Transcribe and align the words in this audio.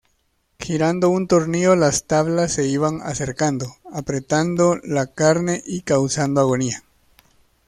Girando 0.57 1.09
un 1.11 1.27
tornillo 1.27 1.75
las 1.75 2.05
tablas 2.05 2.53
se 2.53 2.65
iban 2.65 3.01
acercando, 3.03 3.75
apretando 3.93 4.77
la 4.83 5.05
carne 5.13 5.61
y 5.63 5.81
causando 5.81 6.41
agonía. 6.41 6.83